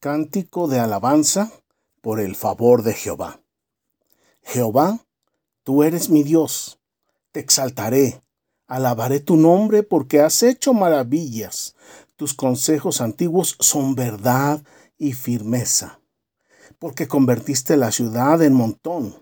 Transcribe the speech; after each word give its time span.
Cántico 0.00 0.68
de 0.68 0.78
alabanza 0.78 1.50
por 2.02 2.20
el 2.20 2.36
favor 2.36 2.84
de 2.84 2.94
Jehová. 2.94 3.40
Jehová, 4.44 5.04
tú 5.64 5.82
eres 5.82 6.08
mi 6.08 6.22
Dios, 6.22 6.78
te 7.32 7.40
exaltaré, 7.40 8.22
alabaré 8.68 9.18
tu 9.18 9.36
nombre 9.36 9.82
porque 9.82 10.20
has 10.20 10.44
hecho 10.44 10.72
maravillas, 10.72 11.74
tus 12.14 12.32
consejos 12.32 13.00
antiguos 13.00 13.56
son 13.58 13.96
verdad 13.96 14.62
y 14.98 15.14
firmeza, 15.14 15.98
porque 16.78 17.08
convertiste 17.08 17.76
la 17.76 17.90
ciudad 17.90 18.40
en 18.42 18.52
montón, 18.52 19.16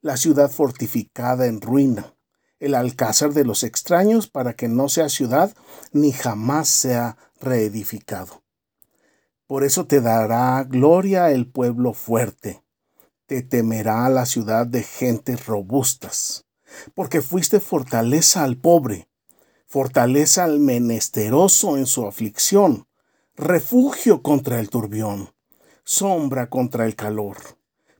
la 0.00 0.16
ciudad 0.16 0.50
fortificada 0.50 1.44
en 1.48 1.60
ruina, 1.60 2.14
el 2.60 2.74
alcázar 2.74 3.34
de 3.34 3.44
los 3.44 3.62
extraños 3.62 4.26
para 4.30 4.54
que 4.54 4.68
no 4.68 4.88
sea 4.88 5.10
ciudad 5.10 5.54
ni 5.92 6.12
jamás 6.12 6.70
sea 6.70 7.18
reedificado. 7.42 8.43
Por 9.54 9.62
eso 9.62 9.86
te 9.86 10.00
dará 10.00 10.64
gloria 10.64 11.30
el 11.30 11.46
pueblo 11.46 11.92
fuerte, 11.92 12.64
te 13.26 13.40
temerá 13.40 14.08
la 14.08 14.26
ciudad 14.26 14.66
de 14.66 14.82
gentes 14.82 15.46
robustas, 15.46 16.44
porque 16.92 17.22
fuiste 17.22 17.60
fortaleza 17.60 18.42
al 18.42 18.56
pobre, 18.56 19.06
fortaleza 19.68 20.42
al 20.42 20.58
menesteroso 20.58 21.76
en 21.76 21.86
su 21.86 22.04
aflicción, 22.04 22.88
refugio 23.36 24.22
contra 24.22 24.58
el 24.58 24.70
turbión, 24.70 25.30
sombra 25.84 26.50
contra 26.50 26.84
el 26.84 26.96
calor, 26.96 27.36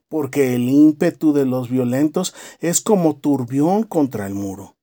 porque 0.09 0.55
el 0.55 0.67
ímpetu 0.67 1.31
de 1.31 1.45
los 1.45 1.69
violentos 1.69 2.35
es 2.59 2.81
como 2.81 3.15
turbión 3.15 3.83
contra 3.83 4.27
el 4.27 4.33
muro 4.33 4.74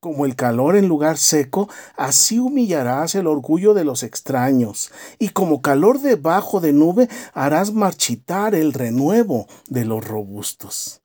como 0.00 0.26
el 0.26 0.36
calor 0.36 0.76
en 0.76 0.86
lugar 0.86 1.18
seco, 1.18 1.68
así 1.96 2.38
humillarás 2.38 3.14
el 3.14 3.26
orgullo 3.26 3.74
de 3.74 3.84
los 3.84 4.02
extraños, 4.02 4.90
y 5.18 5.30
como 5.30 5.60
calor 5.60 6.00
debajo 6.00 6.60
de 6.60 6.72
nube 6.72 7.08
harás 7.34 7.72
marchitar 7.72 8.54
el 8.54 8.72
renuevo 8.72 9.48
de 9.68 9.84
los 9.84 10.04
robustos. 10.06 11.02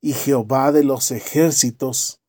Y 0.00 0.12
Jehová 0.12 0.72
de 0.72 0.84
los 0.84 1.10
ejércitos 1.10 2.20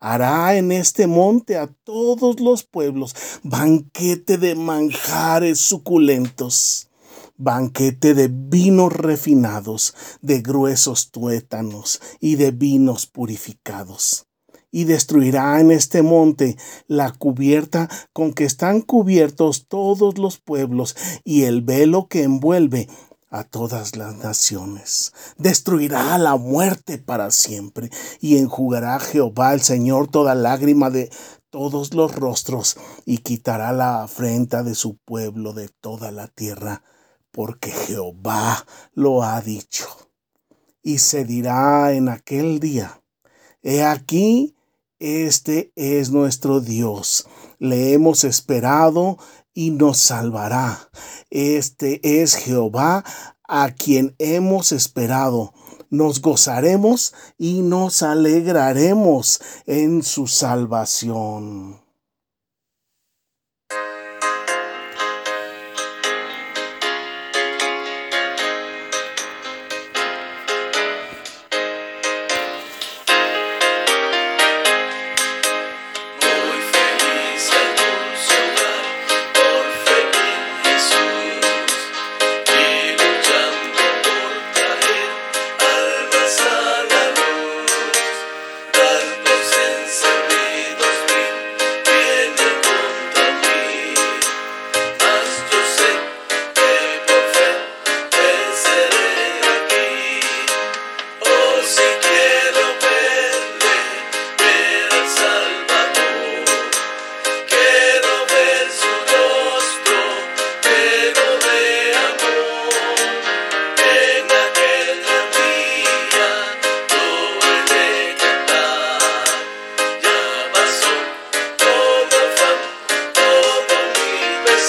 hará 0.00 0.56
en 0.56 0.72
este 0.72 1.06
monte 1.06 1.56
a 1.58 1.68
todos 1.84 2.40
los 2.40 2.64
pueblos 2.64 3.14
banquete 3.42 4.38
de 4.38 4.54
manjares 4.54 5.60
suculentos 5.60 6.88
banquete 7.36 8.14
de 8.14 8.28
vinos 8.28 8.92
refinados, 8.92 9.94
de 10.20 10.42
gruesos 10.42 11.10
tuétanos 11.10 12.00
y 12.20 12.36
de 12.36 12.52
vinos 12.52 13.06
purificados 13.06 14.28
y 14.72 14.84
destruirá 14.84 15.60
en 15.60 15.70
este 15.70 16.02
monte 16.02 16.56
la 16.88 17.12
cubierta 17.12 17.88
con 18.12 18.32
que 18.32 18.44
están 18.44 18.80
cubiertos 18.80 19.68
todos 19.68 20.18
los 20.18 20.38
pueblos 20.38 20.96
y 21.22 21.44
el 21.44 21.60
velo 21.60 22.08
que 22.08 22.24
envuelve 22.24 22.88
a 23.28 23.44
todas 23.44 23.96
las 23.96 24.16
naciones. 24.16 25.12
Destruirá 25.38 26.18
la 26.18 26.36
muerte 26.36 26.98
para 26.98 27.30
siempre 27.30 27.90
y 28.20 28.38
enjugará 28.38 28.98
Jehová 28.98 29.54
el 29.54 29.60
Señor 29.60 30.08
toda 30.08 30.34
lágrima 30.34 30.90
de 30.90 31.10
todos 31.50 31.92
los 31.94 32.14
rostros 32.14 32.76
y 33.04 33.18
quitará 33.18 33.72
la 33.72 34.02
afrenta 34.02 34.62
de 34.62 34.74
su 34.74 34.96
pueblo 34.96 35.52
de 35.52 35.68
toda 35.68 36.10
la 36.10 36.26
tierra, 36.26 36.82
porque 37.30 37.70
Jehová 37.70 38.64
lo 38.94 39.22
ha 39.22 39.40
dicho. 39.42 39.86
Y 40.82 40.98
se 40.98 41.24
dirá 41.24 41.92
en 41.92 42.08
aquel 42.08 42.58
día, 42.58 43.02
He 43.62 43.84
aquí 43.84 44.56
este 45.02 45.72
es 45.74 46.12
nuestro 46.12 46.60
Dios. 46.60 47.26
Le 47.58 47.92
hemos 47.92 48.22
esperado 48.22 49.18
y 49.52 49.72
nos 49.72 49.98
salvará. 49.98 50.90
Este 51.28 52.22
es 52.22 52.36
Jehová 52.36 53.04
a 53.48 53.72
quien 53.72 54.14
hemos 54.20 54.70
esperado. 54.70 55.54
Nos 55.90 56.22
gozaremos 56.22 57.14
y 57.36 57.62
nos 57.62 58.04
alegraremos 58.04 59.40
en 59.66 60.04
su 60.04 60.28
salvación. 60.28 61.81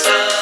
sun. 0.03 0.32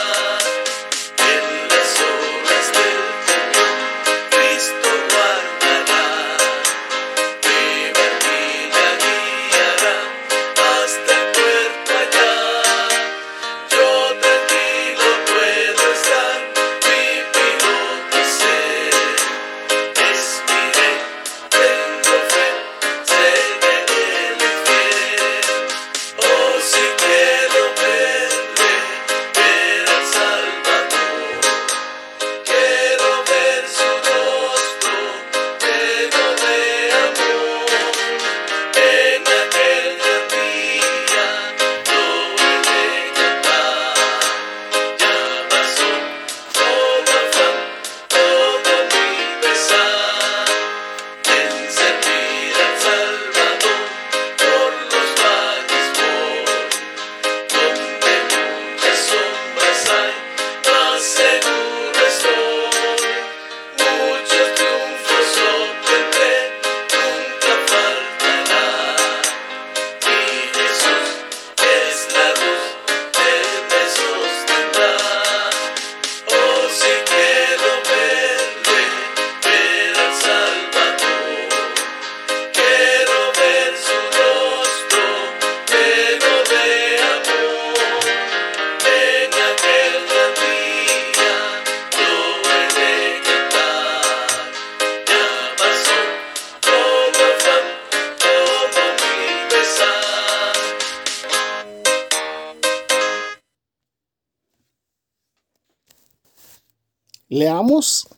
Leamos 107.33 108.09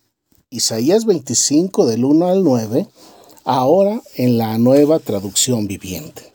Isaías 0.50 1.06
25 1.06 1.86
del 1.86 2.04
1 2.04 2.30
al 2.30 2.44
9, 2.44 2.88
ahora 3.44 4.02
en 4.16 4.40
la 4.40 4.58
nueva 4.58 4.98
traducción 4.98 5.68
viviente. 5.68 6.34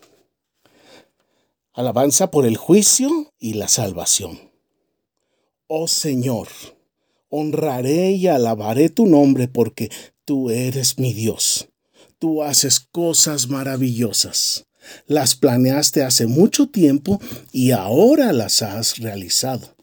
Alabanza 1.72 2.30
por 2.30 2.46
el 2.46 2.56
juicio 2.56 3.32
y 3.36 3.54
la 3.54 3.66
salvación. 3.66 4.38
Oh 5.66 5.88
Señor, 5.88 6.46
honraré 7.28 8.12
y 8.12 8.28
alabaré 8.28 8.90
tu 8.90 9.06
nombre 9.06 9.48
porque 9.48 9.90
tú 10.24 10.50
eres 10.50 11.00
mi 11.00 11.12
Dios. 11.12 11.70
Tú 12.20 12.44
haces 12.44 12.78
cosas 12.78 13.48
maravillosas. 13.48 14.66
Las 15.08 15.34
planeaste 15.34 16.04
hace 16.04 16.28
mucho 16.28 16.68
tiempo 16.68 17.20
y 17.50 17.72
ahora 17.72 18.32
las 18.32 18.62
has 18.62 18.98
realizado. 18.98 19.77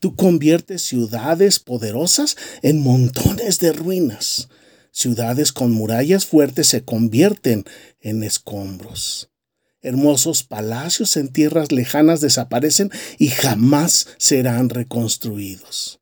Tú 0.00 0.14
conviertes 0.14 0.82
ciudades 0.82 1.58
poderosas 1.58 2.36
en 2.62 2.82
montones 2.82 3.58
de 3.58 3.72
ruinas. 3.72 4.48
Ciudades 4.90 5.52
con 5.52 5.72
murallas 5.72 6.26
fuertes 6.26 6.68
se 6.68 6.84
convierten 6.84 7.64
en 8.00 8.22
escombros. 8.22 9.30
Hermosos 9.80 10.42
palacios 10.42 11.16
en 11.16 11.28
tierras 11.28 11.70
lejanas 11.70 12.20
desaparecen 12.20 12.90
y 13.18 13.28
jamás 13.28 14.08
serán 14.18 14.68
reconstruidos. 14.68 16.00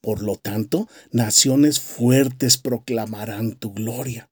Por 0.00 0.22
lo 0.22 0.36
tanto, 0.36 0.88
naciones 1.10 1.80
fuertes 1.80 2.58
proclamarán 2.58 3.54
tu 3.54 3.72
gloria. 3.72 4.30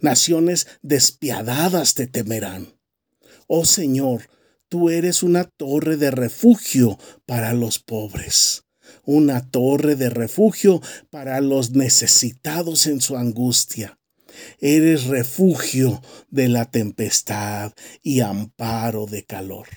Naciones 0.00 0.66
despiadadas 0.82 1.94
te 1.94 2.06
temerán. 2.06 2.74
Oh 3.46 3.64
Señor, 3.64 4.28
Tú 4.70 4.90
eres 4.90 5.22
una 5.22 5.44
torre 5.44 5.96
de 5.96 6.10
refugio 6.10 6.98
para 7.24 7.54
los 7.54 7.78
pobres, 7.78 8.64
una 9.04 9.50
torre 9.50 9.96
de 9.96 10.10
refugio 10.10 10.82
para 11.08 11.40
los 11.40 11.70
necesitados 11.70 12.86
en 12.86 13.00
su 13.00 13.16
angustia. 13.16 13.98
Eres 14.60 15.04
refugio 15.06 16.02
de 16.28 16.48
la 16.48 16.66
tempestad 16.66 17.72
y 18.02 18.20
amparo 18.20 19.06
de 19.06 19.24
calor. 19.24 19.68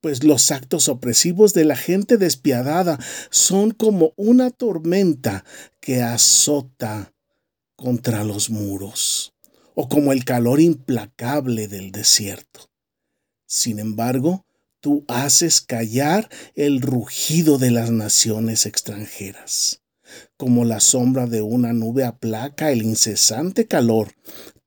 Pues 0.00 0.24
los 0.24 0.52
actos 0.52 0.88
opresivos 0.88 1.52
de 1.52 1.66
la 1.66 1.76
gente 1.76 2.16
despiadada 2.16 2.98
son 3.28 3.72
como 3.72 4.14
una 4.16 4.50
tormenta 4.50 5.44
que 5.80 6.00
azota 6.00 7.12
contra 7.76 8.24
los 8.24 8.48
muros, 8.48 9.34
o 9.74 9.86
como 9.86 10.12
el 10.12 10.24
calor 10.24 10.62
implacable 10.62 11.68
del 11.68 11.92
desierto. 11.92 12.70
Sin 13.50 13.78
embargo, 13.78 14.44
tú 14.80 15.06
haces 15.08 15.62
callar 15.62 16.28
el 16.54 16.82
rugido 16.82 17.56
de 17.56 17.70
las 17.70 17.90
naciones 17.90 18.66
extranjeras. 18.66 19.80
Como 20.36 20.66
la 20.66 20.80
sombra 20.80 21.26
de 21.26 21.40
una 21.40 21.72
nube 21.72 22.04
aplaca 22.04 22.70
el 22.70 22.82
incesante 22.82 23.66
calor, 23.66 24.12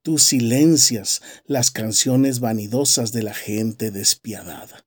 tú 0.02 0.18
silencias 0.18 1.22
las 1.46 1.70
canciones 1.70 2.40
vanidosas 2.40 3.12
de 3.12 3.22
la 3.22 3.34
gente 3.34 3.92
despiadada. 3.92 4.84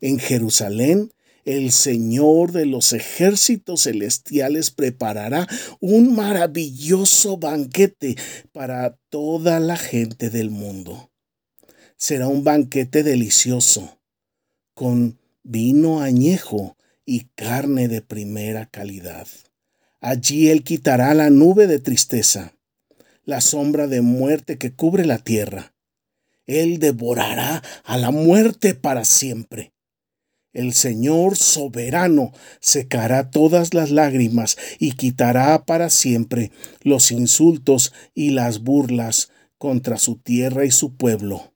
En 0.00 0.18
Jerusalén, 0.18 1.12
el 1.44 1.70
Señor 1.70 2.50
de 2.50 2.66
los 2.66 2.92
ejércitos 2.92 3.84
celestiales 3.84 4.72
preparará 4.72 5.46
un 5.78 6.16
maravilloso 6.16 7.36
banquete 7.36 8.16
para 8.50 8.98
toda 9.08 9.60
la 9.60 9.76
gente 9.76 10.30
del 10.30 10.50
mundo 10.50 11.12
será 12.04 12.28
un 12.28 12.44
banquete 12.44 13.02
delicioso, 13.02 13.98
con 14.74 15.18
vino 15.42 16.02
añejo 16.02 16.76
y 17.06 17.28
carne 17.34 17.88
de 17.88 18.02
primera 18.02 18.66
calidad. 18.66 19.26
Allí 20.02 20.50
Él 20.50 20.64
quitará 20.64 21.14
la 21.14 21.30
nube 21.30 21.66
de 21.66 21.78
tristeza, 21.78 22.52
la 23.24 23.40
sombra 23.40 23.86
de 23.86 24.02
muerte 24.02 24.58
que 24.58 24.74
cubre 24.74 25.06
la 25.06 25.16
tierra. 25.16 25.72
Él 26.46 26.78
devorará 26.78 27.62
a 27.84 27.96
la 27.96 28.10
muerte 28.10 28.74
para 28.74 29.06
siempre. 29.06 29.72
El 30.52 30.74
Señor 30.74 31.36
soberano 31.36 32.32
secará 32.60 33.30
todas 33.30 33.72
las 33.72 33.90
lágrimas 33.90 34.58
y 34.78 34.92
quitará 34.92 35.64
para 35.64 35.88
siempre 35.88 36.52
los 36.82 37.10
insultos 37.10 37.94
y 38.12 38.32
las 38.32 38.62
burlas 38.62 39.30
contra 39.56 39.96
su 39.96 40.16
tierra 40.16 40.66
y 40.66 40.70
su 40.70 40.96
pueblo 40.98 41.53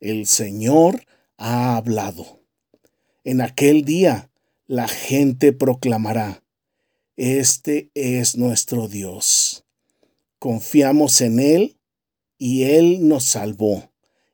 el 0.00 0.26
Señor 0.26 1.04
ha 1.36 1.76
hablado. 1.76 2.40
En 3.24 3.40
aquel 3.40 3.84
día 3.84 4.30
la 4.66 4.88
gente 4.88 5.52
proclamará, 5.52 6.42
Este 7.16 7.90
es 7.94 8.36
nuestro 8.36 8.88
Dios. 8.88 9.64
Confiamos 10.38 11.20
en 11.20 11.38
Él 11.38 11.76
y 12.38 12.62
Él 12.64 13.06
nos 13.06 13.24
salvó. 13.24 13.90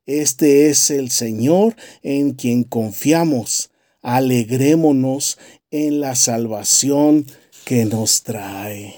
Este 0.06 0.70
es 0.70 0.90
el 0.90 1.10
Señor 1.10 1.74
en 2.02 2.34
quien 2.34 2.62
confiamos. 2.62 3.70
Alegrémonos 4.02 5.36
en 5.72 5.98
la 5.98 6.14
salvación 6.14 7.26
que 7.64 7.86
nos 7.86 8.22
trae. 8.22 8.94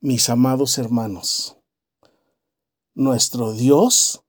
Mis 0.00 0.30
amados 0.30 0.78
hermanos, 0.78 1.53
nuestro 2.94 3.52
Dios 3.52 4.22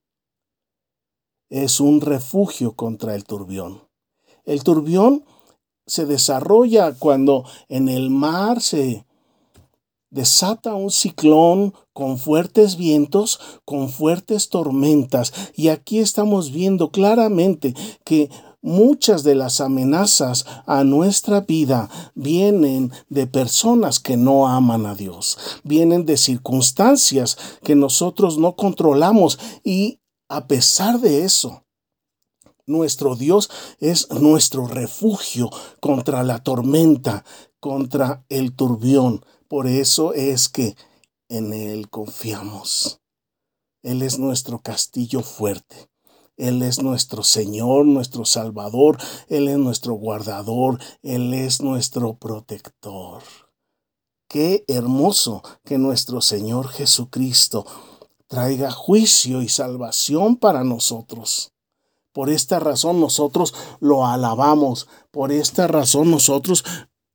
es 1.50 1.80
un 1.80 2.02
refugio 2.02 2.76
contra 2.76 3.16
el 3.16 3.24
turbión. 3.24 3.88
El 4.44 4.64
turbión 4.64 5.26
se 5.86 6.06
desarrolla 6.06 6.94
cuando 6.94 7.46
en 7.70 7.90
el 7.90 8.10
mar 8.10 8.62
se 8.62 9.06
desata 10.10 10.74
un 10.76 10.92
ciclón 10.92 11.74
con 11.94 12.18
fuertes 12.18 12.78
vientos, 12.78 13.40
con 13.66 13.90
fuertes 13.90 14.50
tormentas. 14.50 15.34
Y 15.56 15.70
aquí 15.70 16.00
estamos 16.00 16.52
viendo 16.52 16.90
claramente 16.90 17.76
que 18.04 18.30
muchas 18.66 19.24
de 19.24 19.36
las 19.36 19.62
amenazas 19.62 20.46
a 20.66 20.84
nuestra 20.84 21.42
vida 21.42 21.88
vienen 22.16 22.92
de 23.10 23.28
personas 23.28 24.00
que 24.00 24.18
no 24.18 24.48
aman 24.48 24.88
a 24.88 24.96
Dios, 24.96 25.38
vienen 25.64 26.06
de 26.06 26.18
circunstancias 26.18 27.38
que 27.64 27.76
nosotros 27.76 28.40
no 28.40 28.56
controlamos 28.56 29.38
y 29.64 30.00
a 30.28 30.48
pesar 30.48 31.00
de 31.00 31.24
eso, 31.24 31.64
nuestro 32.66 33.16
Dios 33.16 33.52
es 33.80 34.10
nuestro 34.10 34.66
refugio 34.66 35.52
contra 35.80 36.24
la 36.24 36.42
tormenta, 36.42 37.24
contra 37.60 38.26
el 38.30 38.56
turbión. 38.56 39.24
Por 39.48 39.68
eso 39.68 40.14
es 40.16 40.50
que 40.50 40.76
en 41.30 41.54
Él 41.54 41.88
confiamos. 41.92 43.00
Él 43.84 44.02
es 44.02 44.18
nuestro 44.18 44.58
castillo 44.58 45.22
fuerte. 45.22 45.92
Él 46.38 46.62
es 46.64 46.82
nuestro 46.82 47.24
Señor, 47.24 47.86
nuestro 47.86 48.26
Salvador, 48.26 48.98
Él 49.30 49.48
es 49.48 49.58
nuestro 49.58 49.94
guardador, 49.94 50.80
Él 51.02 51.34
es 51.34 51.62
nuestro 51.62 52.16
protector. 52.18 53.24
Qué 54.28 54.66
hermoso 54.68 55.44
que 55.64 55.78
nuestro 55.78 56.20
Señor 56.20 56.68
Jesucristo 56.68 57.66
traiga 58.28 58.70
juicio 58.70 59.42
y 59.42 59.48
salvación 59.48 60.36
para 60.36 60.64
nosotros. 60.66 61.54
Por 62.12 62.30
esta 62.30 62.60
razón 62.60 63.00
nosotros 63.00 63.54
lo 63.80 64.06
alabamos, 64.06 64.88
por 65.12 65.32
esta 65.32 65.68
razón 65.68 66.12
nosotros 66.12 66.66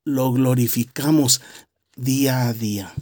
lo 0.05 0.33
glorificamos 0.33 1.43
día 1.95 2.49
a 2.49 2.55
día. 2.55 2.95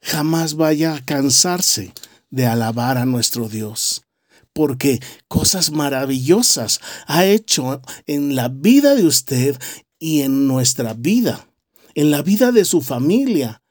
Jamás 0.00 0.54
vaya 0.54 0.94
a 0.94 1.04
cansarse 1.04 1.92
de 2.30 2.46
alabar 2.46 2.98
a 2.98 3.04
nuestro 3.04 3.48
Dios 3.48 4.07
porque 4.52 5.00
cosas 5.28 5.70
maravillosas 5.70 6.80
ha 7.06 7.24
hecho 7.24 7.80
en 8.06 8.34
la 8.34 8.48
vida 8.48 8.94
de 8.94 9.06
usted 9.06 9.58
y 9.98 10.22
en 10.22 10.46
nuestra 10.46 10.94
vida, 10.94 11.48
en 11.94 12.10
la 12.10 12.22
vida 12.22 12.52
de 12.52 12.64
su 12.64 12.80
familia, 12.80 13.62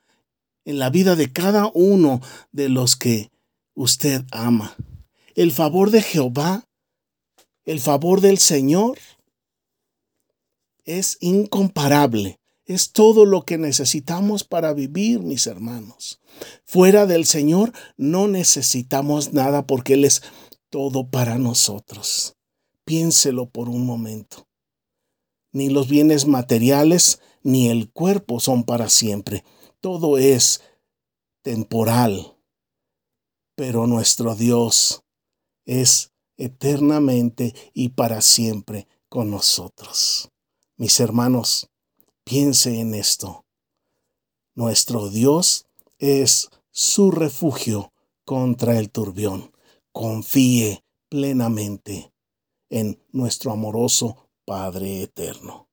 en 0.65 0.79
la 0.79 0.89
vida 0.89 1.15
de 1.15 1.31
cada 1.31 1.71
uno 1.73 2.21
de 2.51 2.69
los 2.69 2.95
que 2.95 3.31
usted 3.73 4.25
ama. 4.31 4.75
El 5.35 5.51
favor 5.51 5.91
de 5.91 6.01
Jehová, 6.01 6.67
el 7.65 7.79
favor 7.79 8.21
del 8.21 8.37
Señor 8.37 8.97
es 10.83 11.17
incomparable. 11.19 12.39
Es 12.65 12.91
todo 12.91 13.25
lo 13.25 13.43
que 13.43 13.57
necesitamos 13.57 14.43
para 14.43 14.73
vivir, 14.73 15.21
mis 15.21 15.47
hermanos. 15.47 16.19
Fuera 16.65 17.05
del 17.05 17.25
Señor 17.25 17.71
no 17.95 18.27
necesitamos 18.27 19.31
nada 19.31 19.65
porque 19.65 19.93
Él 19.93 20.03
es 20.03 20.21
todo 20.69 21.09
para 21.09 21.37
nosotros. 21.37 22.35
Piénselo 22.83 23.49
por 23.49 23.69
un 23.69 23.85
momento. 23.85 24.47
Ni 25.51 25.69
los 25.69 25.87
bienes 25.87 26.27
materiales 26.27 27.21
ni 27.43 27.69
el 27.69 27.91
cuerpo 27.91 28.39
son 28.39 28.63
para 28.63 28.89
siempre. 28.89 29.43
Todo 29.81 30.17
es 30.17 30.61
temporal. 31.41 32.37
Pero 33.55 33.87
nuestro 33.87 34.35
Dios 34.35 35.03
es 35.65 36.11
eternamente 36.37 37.55
y 37.73 37.89
para 37.89 38.21
siempre 38.21 38.87
con 39.09 39.31
nosotros. 39.31 40.29
Mis 40.77 40.99
hermanos, 40.99 41.69
Piense 42.27 42.81
en 42.81 42.93
esto. 42.93 43.45
Nuestro 44.53 45.07
Dios 45.07 45.65
es 45.97 46.49
su 46.71 47.09
refugio 47.09 47.93
contra 48.25 48.77
el 48.77 48.91
turbión. 48.91 49.53
Confíe 49.99 50.85
plenamente 51.09 52.13
en 52.69 53.03
nuestro 53.11 53.51
amoroso 53.51 54.29
Padre 54.45 55.01
eterno. 55.01 55.66